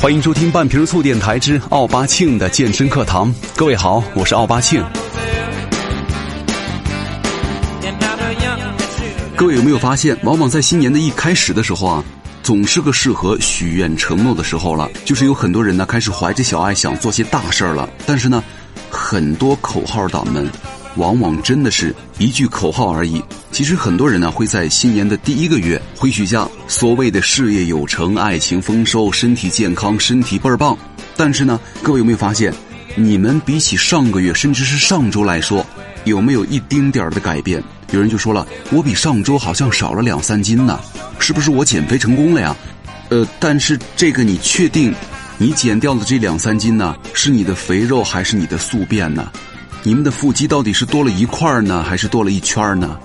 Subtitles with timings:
[0.00, 3.32] 欢迎收听半瓶醋电台之奥巴庆的健身课堂。
[3.54, 4.84] 各位好，我是奥巴庆。
[9.36, 12.02] 各位有没有发现，往往在新年的一开始的时候啊，
[12.42, 14.90] 总是个适合许愿承诺的时候了。
[15.04, 18.42] 就是有很多人呢开始怀着小爱想做些大事儿了，但是呢，
[18.90, 20.50] 很多口号党们
[20.96, 23.22] 往往真的是一句口号而已。
[23.52, 30.76] 其实很多人呢会在新年的第一个月会许下所谓的事业有成、爱情丰收、身体健康、身体倍儿棒。
[31.14, 32.52] 但是呢，各位有没有发现，
[32.96, 35.64] 你们比起上个月甚至是上周来说，
[36.04, 37.62] 有没有一丁点儿的改变？
[37.90, 40.80] 有人就说了，我比上周好像少了两三斤呢，
[41.18, 42.56] 是不是我减肥成功了呀？
[43.10, 44.94] 呃，但是这个你确定，
[45.36, 49.30] 你减掉的这两三斤呢，是你的肥肉还是你的宿便呢？
[49.82, 52.98] 你们的腹肌到底是多了一块儿呢，还是多了一圈儿呢？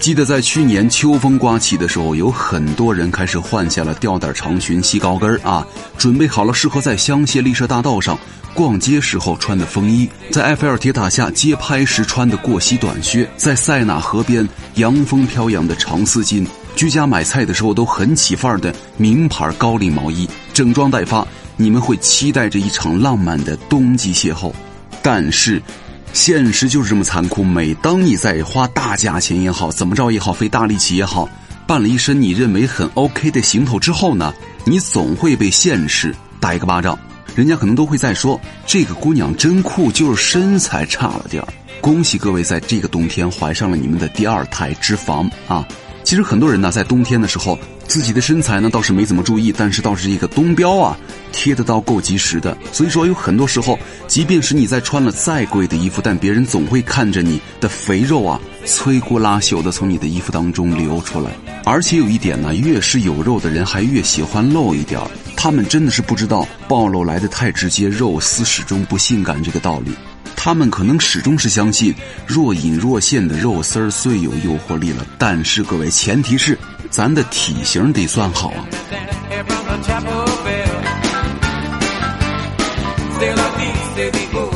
[0.00, 5.64] 记得在去年秋风刮起的时候，有很多人开始换下了吊带长裙、细高跟啊，
[5.98, 8.18] 准备好了适合在香榭丽舍大道上
[8.54, 21.26] 逛街时候穿的风衣，在埃菲尔铁塔下街拍时穿的过膝短靴，在塞纳河边洋风飘扬的长丝巾，居家买菜的时候都很起范儿的名牌高领毛衣，整装待发，
[21.58, 24.50] 你们会期待着一场浪漫的冬季邂逅，
[25.02, 25.60] 但是。
[26.12, 27.42] 现实就是这么残酷。
[27.42, 31.28] 每当你在花大价钱也好，怎么着也好，费大力气也好，
[31.66, 34.32] 办了一身你认为很 OK 的行头之后呢，
[34.64, 36.98] 你总会被现实打一个巴掌。
[37.36, 41.48] 人家可能都会在说这个姑娘真酷，就是身材差了点儿。
[41.80, 45.66] 恭喜各位在这个冬天怀上了你们的第二胎脂肪啊！
[46.02, 47.58] 其实很多人呢，在冬天的时候，
[47.90, 50.96] 自己的身材呢倒是没怎么注意，但是倒是这个冬膘啊
[51.32, 52.56] 贴得到够及时的。
[52.72, 61.32] 所以说，有很多时候，即便是你在穿了再贵的衣服，但别人总会看着你的肥肉啊摧枯拉朽的从你的衣服当中流出来。
[61.64, 65.10] 而且有一点呢，越是有肉的人，还越喜欢露一点儿。
[65.36, 69.90] 他们真的是不知道暴露来的太直接，肉丝始终不性感这个道理。
[70.42, 71.94] 他们可能始终是相信
[72.26, 76.58] 若隐若现的肉丝儿最有诱惑力了，但是各位，前提是
[76.88, 78.64] 咱的体型得算好啊。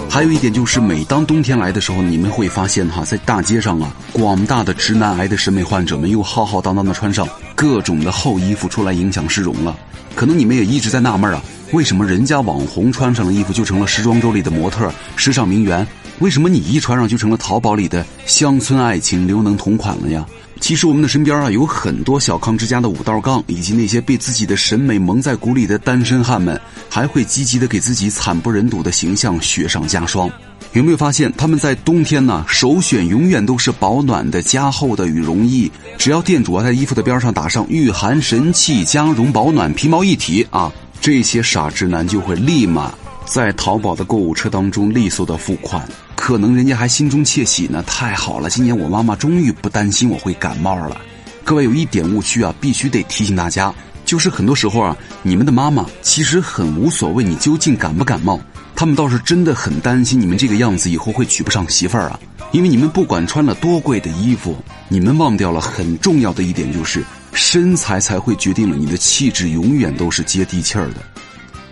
[0.08, 9.76] 还有一点就是，每当冬天来的时候，你们会发现哈，在大街上啊，广大的直男癌的审美患者们又浩浩荡荡的穿上各种的厚衣服出来影响市容了。
[10.14, 11.42] 可能你们也一直在纳闷啊，
[11.74, 15.84] 为什么人家网红穿上了衣服就成了时装周里的模特、时尚名媛？
[16.20, 20.24] 为什么你一穿上就成了淘宝里的乡村爱情刘能同款了呀？
[20.60, 26.58] 其实我们的身边啊，有很多小康之家的五道杠，以及那些被自己的审美蒙在鼓里的单身汉们，
[26.88, 30.30] 还会积极的给自己惨不忍睹的形象雪上加霜。
[30.74, 32.44] 有没有发现他们在冬天呢？
[32.48, 35.68] 首选永远都是保暖的、加厚的羽绒衣。
[35.98, 40.72] 只要店主啊在衣服的边上打上“御寒神器，加绒保暖，皮毛一体”啊，
[41.04, 42.94] 这些傻直男就会立马
[43.26, 45.86] 在淘宝的购物车当中利索的付款。
[46.16, 50.98] 可能人家还心中窃喜呢，太好了，今年我妈妈终于不担心我会感冒了。
[51.44, 53.70] 各位有一点误区啊，必须得提醒大家，
[54.06, 58.40] 就是很多时候啊，你们的妈妈其实很无所谓你究竟感不感冒，
[58.74, 62.18] 他们倒是真的很担心你们这个样子以后会娶不上媳妇儿啊。
[62.50, 64.56] 因为你们不管穿了多贵的衣服，
[64.88, 70.96] 你们忘掉了很重要的一点，就是身材才会决定了你的气质永远都是接地气儿的。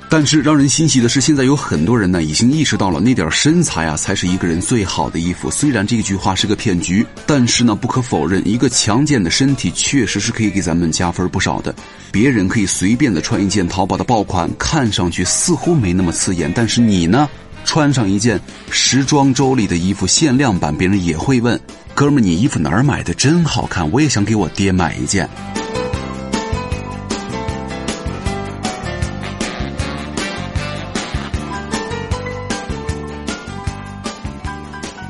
[0.09, 5.51] 但是让人欣喜的是，现在有很多人呢已经意识到了那点身材啊才是一个人最好的衣服。
[5.51, 11.75] 虽然这句话是个骗局，但是呢不可否认，一个强健的身体确实是可以给咱们加分不少的。
[12.11, 17.27] 别人可以随便的穿一件淘宝的爆款，看上去似乎没那么刺眼，但是你呢，
[17.65, 18.41] 穿上一件
[18.71, 21.59] 时装周里的衣服限量版，别人也会问
[21.95, 23.15] ：“哥们儿，你衣服哪儿买的？
[23.15, 25.29] 真好看，我也想给我爹买一件。”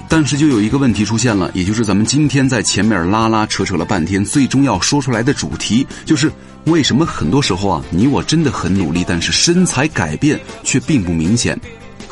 [0.08, 6.30] 但是就有一个问题出现了，也就是咱们今天在前面拉拉扯扯了半天，最终要说出来的主题，就是
[6.66, 11.58] 为什么很多时候啊，你我真的很努力，但是身材改变却并不明显。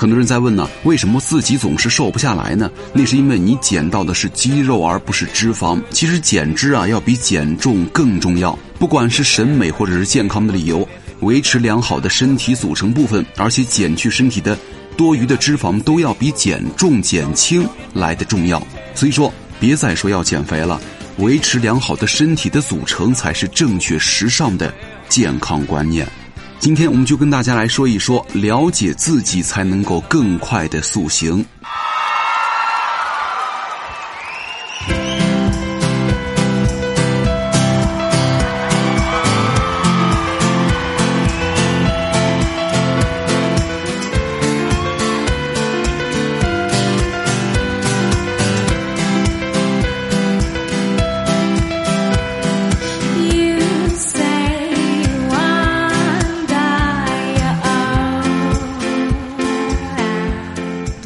[0.01, 2.71] 很多人在问呢，为什么自己总是瘦不下来呢？
[2.95, 5.79] 那是因为你减到的是肌肉而不是脂肪。
[5.91, 8.59] 其实减脂啊，要比减重更重要。
[8.79, 10.89] 不管是审美或者是健康的理由，
[11.21, 14.57] 维持良好的身体组成部分，而且减去身体的
[14.97, 18.59] 多余的脂肪，都要比减重减轻来的重要。
[18.95, 19.31] 所以说，
[19.61, 20.81] 别再说要减肥了，
[21.19, 24.73] 维持良好的身体的组成才是正确时尚的
[25.11, 26.09] 健康观念。
[26.61, 31.43] 今天我们就跟大家来说一说，了解自己才能够更快的塑形。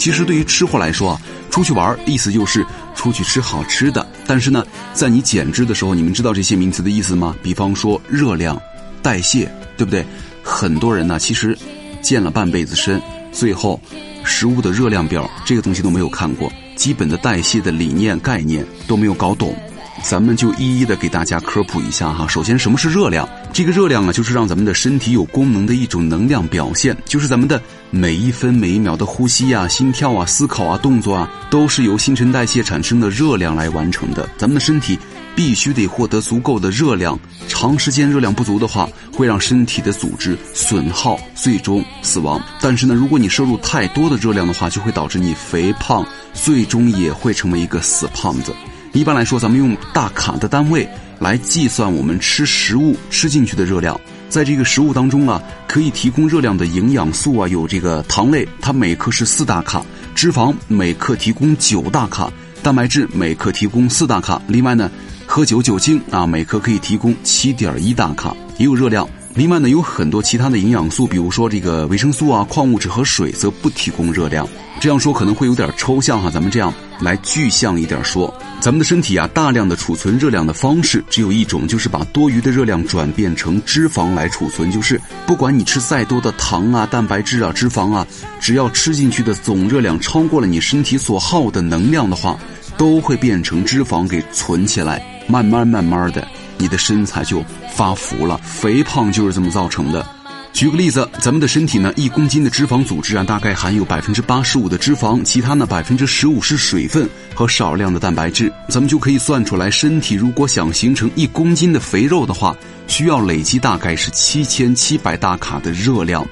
[0.04, 1.20] 其实对于吃货来说啊，
[1.50, 2.62] 出去玩意思就是
[2.94, 4.06] 出去吃好吃的。
[4.26, 4.62] 但是呢，
[4.92, 7.34] 在你减脂的时候，你们知道这些名词的意思吗？
[7.42, 8.60] 比方说热量、
[9.00, 10.04] 代谢，对不对？
[10.42, 11.56] 很多人呢，其实
[12.02, 13.00] 健了半辈子身，
[13.32, 13.80] 最后
[14.24, 19.56] 食物的热量表这个东西都没有看过，基本的代谢的理念概念都没有搞懂。
[20.02, 22.26] 咱们就一一的给大家科普一下哈。
[22.28, 23.26] 首先，什么是热量？
[23.52, 27.60] 这个热量啊，就是让咱们的身体有功能的一种能量表现，就是咱们的
[27.90, 34.28] 每一分每一秒的呼吸啊、心跳啊、思考啊、动作啊，都是由新陈代谢产生的热量来完成的。
[34.36, 34.98] 咱们的身体
[35.34, 37.18] 必须得获得足够的热量，
[37.48, 42.40] 长时间热量不足的话，会让身体的组织损耗，最终死亡。
[42.60, 46.04] 但是呢，如果你摄入太多的热量的话，就会导致你肥胖，
[46.34, 48.52] 最终也会成为一个死胖子。
[48.94, 50.88] 一般来说，咱们用大卡的单位
[51.18, 54.00] 来计算我们吃食物吃进去的热量。
[54.28, 59.80] 在这个食物当中啊，可以提供热量的营养素啊，有这个糖类，它每克是四大卡；
[60.14, 62.32] 脂肪每克提供九大卡；
[62.62, 64.40] 蛋白质每克提供四大卡。
[64.46, 64.88] 另外呢，
[65.26, 69.08] 喝酒酒精啊，每克可以提供七点一大卡，也有热量。
[69.34, 74.48] 另外呢，有很多其他的营养素，比如说这个维生素啊、矿物质和水，则不提供热量。
[74.80, 84.70] 这样说可能会有点抽象哈，咱们这样来具象一点说，咱们的身体啊，大量的储存热量的方式只有一种，就是把多余的热量转变成脂肪来储存。
[84.70, 88.06] 就是不管你吃再多的糖啊、蛋白质啊、脂肪啊，
[88.40, 92.38] 只要吃进去的总热量超过了你身体所耗的能量的话，
[92.76, 96.26] 都会变成脂肪给存起来，慢慢慢慢的。
[96.56, 97.44] 你的身材就
[97.74, 100.06] 发福了，肥胖就是这么造成的。
[100.54, 108.52] 举个例子，咱们的身体呢，一公斤的脂肪组织啊，大概含有百分之八十五的脂肪，其他呢百分之十五是水分和少量的蛋白质。
[108.68, 112.56] 咱们就可以算出来，身体如果想形成一公斤的肥肉的话，
[112.86, 116.24] 需要累积大概是七千七百大卡的热量。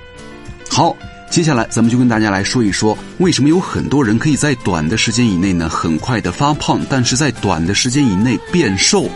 [0.71, 0.97] 好，
[1.29, 9.11] 接下来咱们就跟大家来说一说，为什么有很多人可以在短的时间以内呢，很快的发胖，但是在短的时间以内变瘦。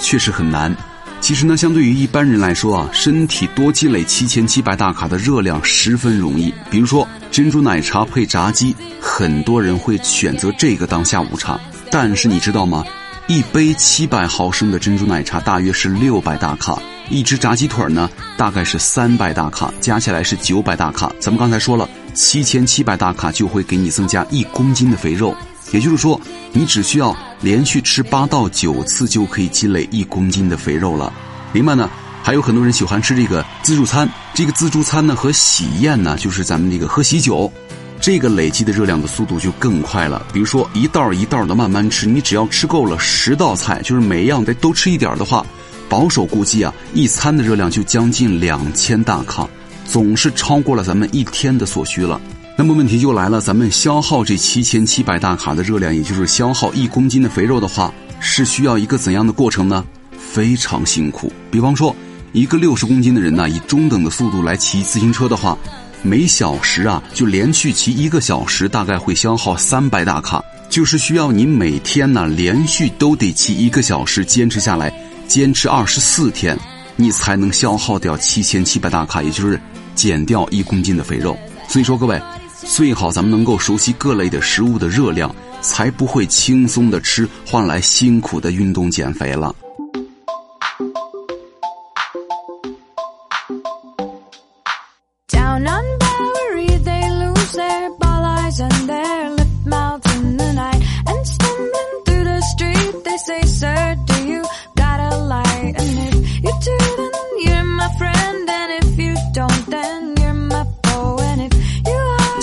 [0.00, 0.74] 确实很难。
[1.20, 6.54] 其实呢，相对于一般人来说啊，身体多积累七千七百大卡的热量十分容易。
[6.70, 11.58] 比如说珍珠奶茶配炸鸡，很多人会选择这个当下午茶。
[11.90, 12.84] 但是你知道吗？
[13.26, 16.80] 一杯七百毫升的珍珠奶茶大约是六百大卡，
[17.10, 21.10] 一只炸鸡腿呢大概是三百大卡，加起来是九百大卡。
[21.18, 25.34] 咱们刚才说了，七千七百大卡就会给你增加一公斤的肥肉。
[25.72, 26.20] 也就是说，
[26.52, 31.12] 你只需要连续吃八到九次就可以积累一公斤的肥肉了。
[31.52, 31.90] 另外呢，
[32.22, 34.08] 还有很多人喜欢吃这个自助餐。
[34.34, 37.50] 这个自助餐呢和喜宴呢，就是咱们这个喝喜酒，
[38.00, 40.24] 这个累积的热量的速度就更快了。
[40.32, 45.44] 比如说一道一道的慢慢吃，你只要吃够了十道菜，就是每样得都吃一点的话，
[45.88, 49.48] 保守估计啊，一餐的热量就将近两千大卡，
[49.84, 52.20] 总是超过了咱们一天的所需了。
[52.58, 59.84] 那么问题就来了，咱们消耗这七千七百大卡的热量，也就是消耗一公斤的肥肉的话，是需要一个怎样的过程呢？
[60.16, 61.30] 非常辛苦。
[61.50, 61.94] 比方说，
[62.32, 65.56] 一个六十公斤的人呢，以中等的速度来骑自行车的话，
[66.02, 70.42] 每小时啊，就连续骑一个小时，大概会消耗三百大卡。
[70.70, 74.90] 就是需要你每天呢，连续都得骑一个小时，坚持下来，
[75.28, 76.58] 坚持二十四天，
[76.96, 79.60] 你才能消耗掉七千七百大卡，也就是
[79.94, 81.36] 减掉一公斤的肥肉。
[81.68, 82.18] 所以说，各位。
[82.64, 89.54] 最好咱们能够熟悉各类的食物的热量，才不会轻松的吃换来辛苦的运动减肥了。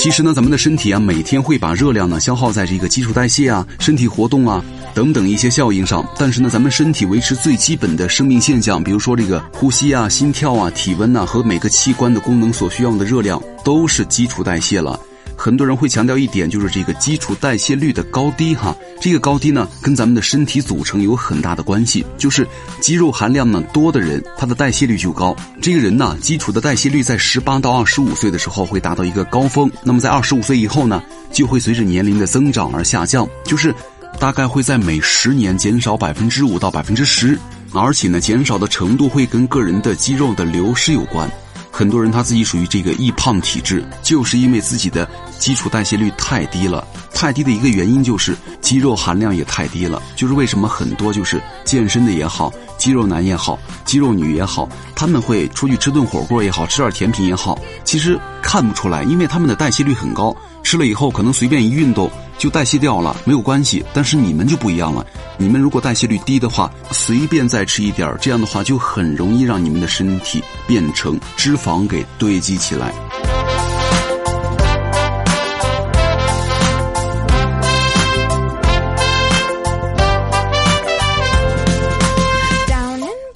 [0.04, 4.62] 其实呢，咱们的身体啊，每天会把热量呢消耗在这个基础代谢啊、身体活动啊
[4.94, 6.06] 等等一些效应上。
[6.20, 15.00] 但是呢，咱们身体维持最基本的生命现象，比如说这个呼吸啊、心跳啊、体温呐，和每个器官的功能所需要的热量，都是基础代谢了。
[15.44, 18.74] 很多人会强调一点，就是这个基础代谢率的高低哈。
[19.02, 22.06] 这个高低呢，跟咱们的身体组成有很大的关系。
[22.18, 22.48] 就是
[22.80, 25.36] 肌肉含量呢多的人，他的代谢率就高。
[25.62, 33.76] 这个人呢，基础的代谢率在十八到二十五岁的时候会达到一个高峰，那么在二十五岁以后呢，就会随着年龄的增长而下降，就是
[34.18, 37.38] 大概会在每十年减少百分之五到百分之十，
[37.74, 41.30] 而且呢，减少的程度会跟个人的肌肉的流失有关。
[41.76, 46.88] 很多人他自己属于这个易胖体质，就是因为自己的基础代谢率太低了。
[47.12, 50.00] 太低的一个原因就是肌肉含量也太低了。
[50.16, 52.54] 就是为什么很多就是健身的也好，
[52.84, 63.86] 肌肉男也好，肌肉女也好，他们会出去吃顿火锅也好，吃点甜品也好，其实看不出来，因为他们的代谢率很高，吃了以后可能随便一运动就代谢掉了，没有关系。
[63.94, 65.06] 但是你们就不一样了，
[65.38, 72.94] 你们如果代谢率低的话，随便再吃一点，这样的话就很容易让你们的身体变成脂肪给堆积起来。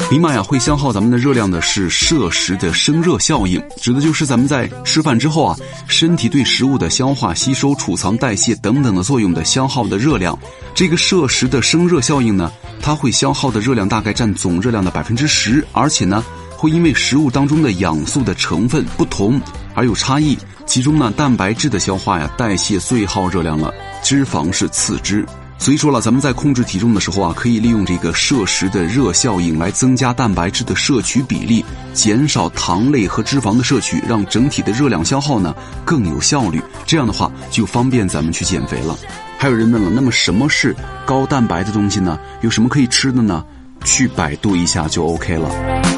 [0.10, 5.58] 尼玛呀，会消耗咱们的热量的是摄食的生热效应，指的就是咱们在吃饭之后啊，
[5.90, 10.38] 身体对食物的消化、吸收、储藏、代谢等等的作用的消耗的热量。
[10.74, 12.50] 这个摄食的生热效应呢，
[12.82, 16.24] 它会消耗的热量大概占总热量的百分之十，而且呢，
[16.56, 19.42] 会因为食物当中的氧素的成分不同
[19.76, 20.38] 而有差异。
[20.66, 25.26] 其中呢，蛋白质的消化呀、代谢最耗热量了，脂肪是次之。
[25.60, 36.62] 所以说了，咱们在控制体重的时候啊，可以利用这个摄食的热效应来增加蛋白质的摄取比例，减少糖类和脂肪的摄取，让整体的热量消耗呢更有效率。
[36.86, 38.96] 这样的话就方便咱们去减肥了。
[39.38, 42.18] 还有人问了，那么什么是高蛋白的东西呢？
[42.42, 43.44] 有什么可以吃的呢？
[43.84, 45.97] 去百度一下就 OK 了。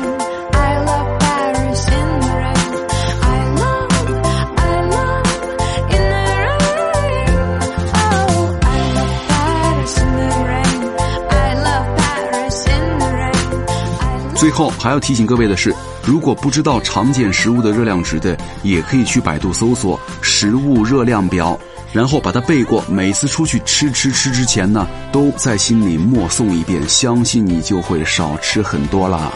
[14.39, 21.59] 最后还要提醒各位的是，如果不知道常见食物的热量值的，也可以去百度搜索“食物热量表”，
[21.91, 22.81] 然后把它背过。
[22.87, 29.29] 每次出去吃吃吃之前呢，都在心里默诵一遍，相信你就会少吃很多啦。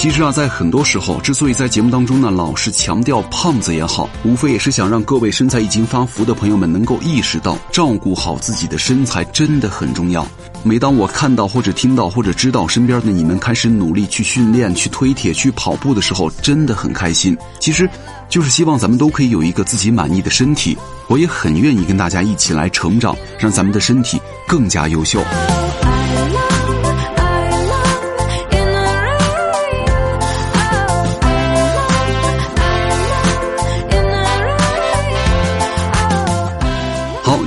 [0.00, 10.26] 其实啊，在很多时候，之所以在节目当中呢老是强调胖子也好，无非也是想让各位身材已经发福的朋友们能够意识到，照顾好自己的身材真的很重要。
[10.62, 17.36] 每当我看到或者听到或者知道身边的你们开始努力去训练、去推铁、去跑步的时候，真的很开心。
[17.58, 17.86] 其实，
[18.26, 20.78] 就是希望咱们都可以有一个自己满意的身体。
[21.08, 25.22] 我也很愿意跟大家一起来成长，让咱们的身体更加优秀。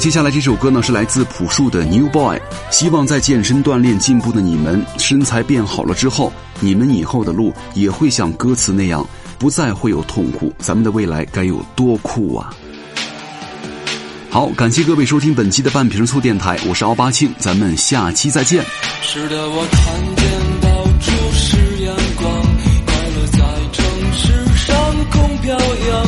[0.03, 2.37] 接下来这首歌呢是来自朴树的《New Boy》，
[2.69, 6.29] 希望在健身锻炼进步的你们身材变好了之后，
[6.59, 9.07] 你们以后的路也会像歌词那样，
[9.39, 10.51] 不再会有痛苦。
[10.59, 12.53] 咱们的未来该有多酷啊！
[14.29, 18.61] 好，感谢各位收听本期的半瓶醋电台，我是奥巴庆，咱们下期再见。
[19.01, 20.25] 是的，我看见
[20.59, 22.41] 到处是阳光，
[22.85, 23.39] 快乐在
[23.71, 24.75] 城市上
[25.11, 26.05] 空飘扬，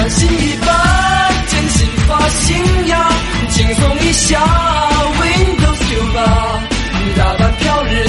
[0.00, 0.66] 穿新衣吧，
[1.46, 3.06] 剪新发型呀，
[3.50, 4.40] 轻松一下
[5.20, 6.18] ，Windows 九吧，
[7.18, 8.00] 打扮漂亮，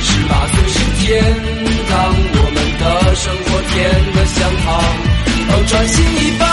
[0.00, 1.24] 十八岁是天
[1.90, 2.82] 堂，我们的
[3.16, 3.74] 生活甜
[4.14, 4.78] 得像糖。
[5.48, 6.44] 哦，穿新衣吧，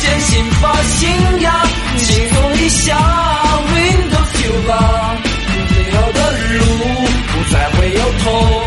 [0.00, 1.62] 剪新发型呀，
[1.98, 2.98] 轻松一下
[3.70, 5.14] ，Windows 九吧，
[5.68, 6.18] 最后的
[6.58, 6.64] 路
[7.28, 8.59] 不再会有痛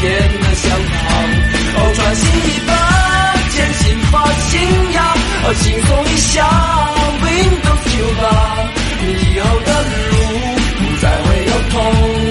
[0.00, 1.02] 甜的香港
[1.74, 2.72] 哦穿新衣吧
[3.50, 5.14] 剪新发型呀
[5.54, 6.44] 轻松一下
[7.20, 8.24] windows 九八
[9.00, 10.16] 你以后的路
[10.78, 12.27] 不再会有痛。